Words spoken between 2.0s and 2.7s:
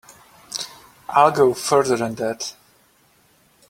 that.